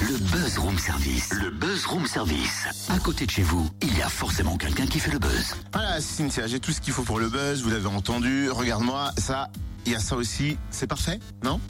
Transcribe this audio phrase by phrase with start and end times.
[0.00, 1.30] Le Buzz Room Service.
[1.34, 2.66] Le Buzz Room Service.
[2.88, 5.54] À côté de chez vous, il y a forcément quelqu'un qui fait le buzz.
[5.72, 8.50] Voilà, Cynthia, j'ai tout ce qu'il faut pour le buzz, vous l'avez entendu.
[8.50, 9.50] Regarde-moi, ça,
[9.86, 10.56] il y a ça aussi.
[10.70, 11.60] C'est parfait, non?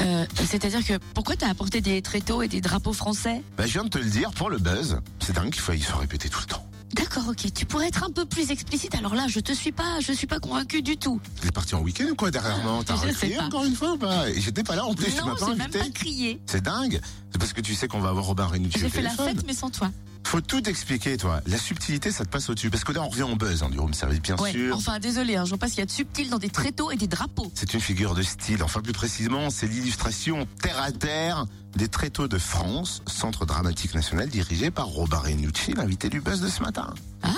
[0.00, 3.42] Euh, C'est-à-dire que pourquoi t'as apporté des tréteaux et des drapeaux français?
[3.56, 5.84] Bah, je viens de te le dire, pour le buzz, c'est dingue qu'il faut, il
[5.84, 6.69] faut répéter tout le temps.
[6.94, 7.52] D'accord, ok.
[7.54, 8.94] Tu pourrais être un peu plus explicite.
[8.96, 11.20] Alors là, je te suis pas, je suis pas convaincu du tout.
[11.42, 13.98] Il est parti en week-end ou quoi derrière moi T'as recrié encore une fois ou
[13.98, 15.78] pas Et J'étais pas là en plus, tu non, m'as pas j'ai même invité.
[15.78, 16.40] pas crié.
[16.46, 17.00] C'est dingue.
[17.30, 19.54] C'est parce que tu sais qu'on va avoir Robin Renucci J'ai fait la fête, mais
[19.54, 19.90] sans toi.
[20.24, 21.40] Faut tout expliquer, toi.
[21.46, 22.70] La subtilité, ça te passe au-dessus.
[22.70, 24.52] Parce que là, on revient au buzz hein, du room service, bien Ouais.
[24.52, 24.76] sûr.
[24.76, 26.90] Enfin, désolé, hein, je vois pas ce qu'il y a de subtil dans des tréteaux
[26.92, 27.50] et des drapeaux.
[27.54, 28.62] C'est une figure de style.
[28.62, 31.46] Enfin, plus précisément, c'est l'illustration terre à terre
[31.76, 36.48] des tréteaux de France, centre dramatique national dirigé par Robin Renucci, l'invité du buzz de
[36.48, 36.94] ce matin.
[37.22, 37.30] Ah,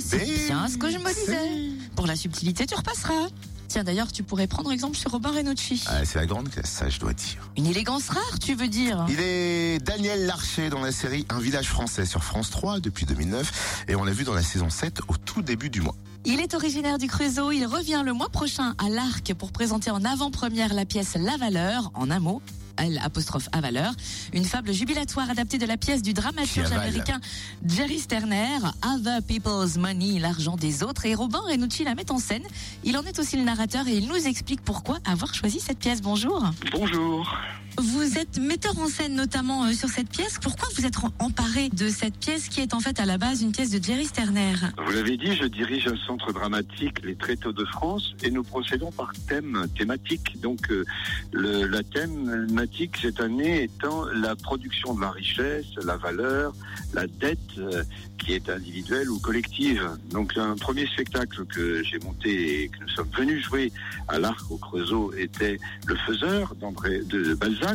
[0.00, 1.86] c'est Mais bien ce que je me disais.
[1.96, 3.28] Pour la subtilité, tu repasseras.
[3.70, 5.84] Tiens, d'ailleurs, tu pourrais prendre exemple sur Robin Renucci.
[5.86, 7.52] Ah, c'est la grande classe, ça, je dois dire.
[7.56, 11.68] Une élégance rare, tu veux dire Il est Daniel Larcher dans la série Un village
[11.68, 15.16] français sur France 3 depuis 2009 et on l'a vu dans la saison 7 au
[15.16, 15.94] tout début du mois.
[16.24, 17.52] Il est originaire du Creusot.
[17.52, 21.92] Il revient le mois prochain à l'Arc pour présenter en avant-première la pièce La Valeur,
[21.94, 22.42] en un mot.
[22.76, 23.92] L apostrophe à valeur,
[24.32, 27.20] une fable jubilatoire adaptée de la pièce du dramaturge américain
[27.66, 32.44] Jerry Sterner, Other People's Money, l'argent des autres, et Robin Renucci la met en scène.
[32.84, 36.00] Il en est aussi le narrateur et il nous explique pourquoi avoir choisi cette pièce.
[36.00, 36.44] Bonjour.
[36.72, 37.36] Bonjour.
[37.80, 40.38] Vous êtes metteur en scène notamment euh, sur cette pièce.
[40.38, 43.52] Pourquoi vous êtes emparé de cette pièce qui est en fait à la base une
[43.52, 44.52] pièce de Jerry Sterner?
[44.84, 48.92] Vous l'avez dit, je dirige un centre dramatique, les Tréteaux de France, et nous procédons
[48.92, 50.38] par thème thématique.
[50.42, 50.84] Donc, euh,
[51.32, 56.52] la thématique cette année étant la production de la richesse, la valeur,
[56.92, 57.82] la dette euh,
[58.18, 59.88] qui est individuelle ou collective.
[60.10, 63.72] Donc, un premier spectacle que j'ai monté et que nous sommes venus jouer
[64.08, 67.69] à l'Arc au Creusot était Le Faiseur d'André de Balzac.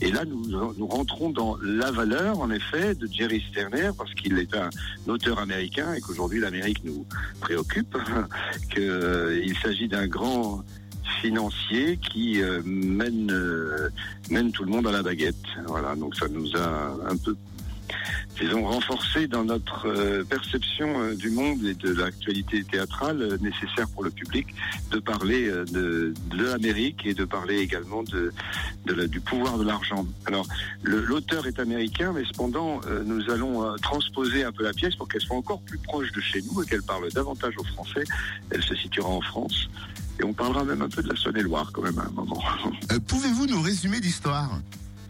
[0.00, 4.54] Et là, nous, rentrons dans la valeur, en effet, de Jerry Sterner, parce qu'il est
[4.54, 4.70] un
[5.06, 7.06] auteur américain et qu'aujourd'hui l'Amérique nous
[7.40, 7.96] préoccupe,
[8.74, 10.64] qu'il s'agit d'un grand
[11.20, 13.88] financier qui euh, mène euh,
[14.30, 15.36] mène tout le monde à la baguette.
[15.66, 17.36] Voilà, donc ça nous a un peu
[18.40, 23.88] disons renforcé dans notre euh, perception euh, du monde et de l'actualité théâtrale euh, nécessaire
[23.94, 24.46] pour le public
[24.90, 28.32] de parler de, l'Amérique et de parler également de,
[29.06, 30.06] du pouvoir de l'argent.
[30.26, 30.46] Alors
[30.82, 35.36] l'auteur est américain, mais cependant nous allons transposer un peu la pièce pour qu'elle soit
[35.36, 38.04] encore plus proche de chez nous et qu'elle parle davantage aux Français.
[38.50, 39.68] Elle se situera en France.
[40.20, 42.42] Et on parlera même un peu de la Saône-et-Loire quand même à un moment.
[43.08, 44.50] Pouvez-vous nous résumer l'histoire?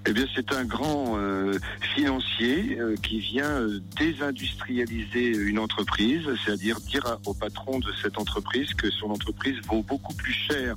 [0.08, 1.58] Eh bien, c'est un grand euh,
[1.94, 8.72] financier euh, qui vient euh, désindustrialiser une entreprise, c'est-à-dire dire au patron de cette entreprise
[8.74, 10.76] que son entreprise vaut beaucoup plus cher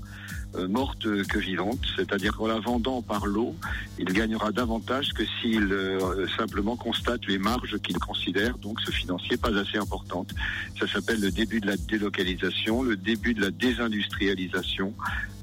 [0.67, 3.55] morte que vivante, c'est-à-dire qu'en la vendant par lot,
[3.97, 9.37] il gagnera davantage que s'il euh, simplement constate les marges qu'il considère, donc ce financier,
[9.37, 10.31] pas assez importantes.
[10.79, 14.93] Ça s'appelle le début de la délocalisation, le début de la désindustrialisation.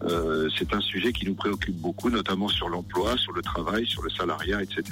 [0.03, 4.03] Euh, c'est un sujet qui nous préoccupe beaucoup, notamment sur l'emploi, sur le travail, sur
[4.03, 4.83] le salariat, etc.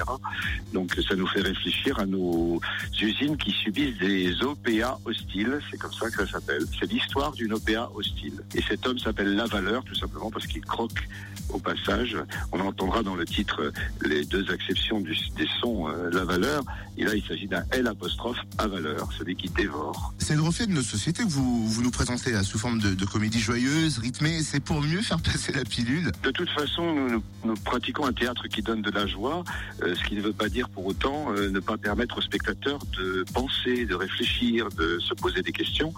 [0.72, 2.60] Donc ça nous fait réfléchir à nos
[3.00, 6.64] usines qui subissent des OPA hostiles, c'est comme ça que ça s'appelle.
[6.78, 8.42] C'est l'histoire d'une OPA hostile.
[8.54, 11.08] Et cet homme s'appelle La Valeur, tout simplement parce qu'il croque
[11.48, 12.16] au passage.
[12.52, 13.72] On entendra dans le titre euh,
[14.04, 16.62] les deux acceptions des sons euh, La Valeur.
[16.96, 20.14] Et là, il s'agit d'un L apostrophe à valeur, celui qui dévore.
[20.18, 22.94] C'est le reflet de nos sociétés que vous, vous nous présentez là, sous forme de,
[22.94, 24.42] de comédie joyeuse, rythmée.
[24.42, 26.12] C'est pour mieux faire passer la pilule.
[26.22, 29.42] De toute façon, nous, nous- nous pratiquons un théâtre qui donne de la joie,
[29.82, 32.78] euh, ce qui ne veut pas dire pour autant euh, ne pas permettre aux spectateurs
[32.96, 35.92] de penser, de réfléchir, de se poser des questions.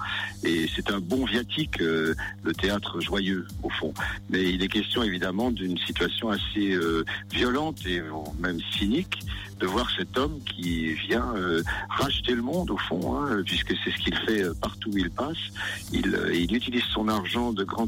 [0.45, 3.93] Et c'est un bon viatique, euh, le théâtre joyeux, au fond.
[4.31, 6.77] Mais il est question évidemment d'une situation assez
[7.31, 8.01] violente et
[8.39, 9.19] même cynique
[9.61, 13.91] de voir cet homme qui vient euh, racheter le monde, au fond, hein, puisque c'est
[13.91, 15.37] ce qu'il fait euh, partout où il passe.
[15.93, 17.87] Il, euh, il utilise son argent de grand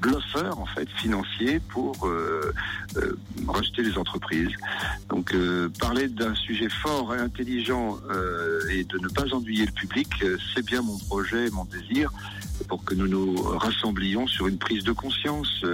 [0.00, 2.08] bluffeur en fait financier pour
[3.48, 4.50] racheter les entreprises.
[5.08, 5.34] Donc
[5.78, 7.98] parler d'un sujet fort et intelligent
[8.70, 10.08] et de ne pas ennuyer le public,
[10.54, 12.10] c'est bien mon projet, mon désir
[12.68, 15.64] pour que nous nous rassemblions sur une prise de conscience,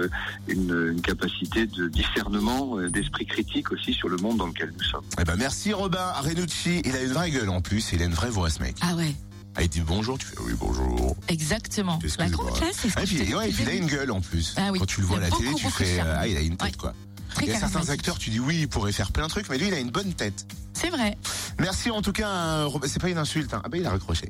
[0.47, 4.90] une, capacité de discernement, d'esprit critique aussi sur le monde dans lequel nous sommes.
[5.19, 6.81] Eh ben merci Robin Renucci.
[6.85, 7.91] Il a une vraie gueule en plus.
[7.93, 8.75] Il a une vraie voix ce mec.
[8.81, 9.13] Ah ouais,
[9.55, 11.15] Ah, il dit bonjour, tu fais oui bonjour.
[11.27, 11.99] exactement.
[12.17, 14.11] La grande classe, Ah, et puis, je t'ai- ouais, et puis il a une gueule
[14.11, 14.53] en plus.
[14.57, 14.79] Ah oui.
[14.79, 16.09] Quand tu le vois à la télé, tu fais charme.
[16.17, 16.77] ah il a une tête Ouais.
[16.77, 16.93] quoi.
[17.35, 19.49] Très Il y a certains acteurs, tu dis oui, il pourrait faire plein de trucs,
[19.49, 20.45] mais lui il a une bonne tête.
[20.73, 21.17] C'est vrai.
[21.59, 23.53] Merci en tout cas, c'est pas une insulte.
[23.53, 23.61] hein.
[23.63, 24.29] Ah ben il a raccroché.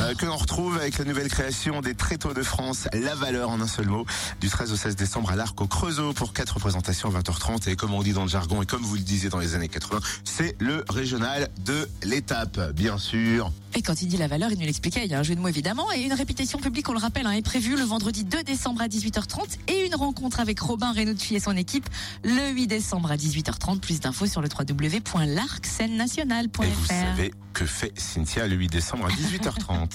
[0.00, 3.60] euh, que l'on retrouve avec la nouvelle création des Tréteaux de France, La Valeur en
[3.60, 4.04] un seul mot,
[4.40, 7.68] du 13 au 16 décembre à l'Arc au Creusot pour quatre représentations à 20h30.
[7.70, 9.68] Et comme on dit dans le jargon et comme vous le disiez dans les années
[9.68, 13.52] 80, c'est le régional de l'étape, bien sûr.
[13.76, 15.04] Et quand il dit la valeur, il nous l'expliquait.
[15.04, 17.26] Il y a un jeu de mots évidemment et une répétition publique, on le rappelle,
[17.26, 21.34] hein, est prévue le vendredi 2 décembre à 18h30 et une rencontre avec Robin Renucci
[21.36, 21.88] et son équipe
[22.24, 23.80] le 8 décembre à 18h30.
[23.80, 26.62] Plus d'infos sur le www.larcscenenationale.fr.
[26.62, 29.90] Et vous savez que fait Cynthia le 8 décembre à 18h30.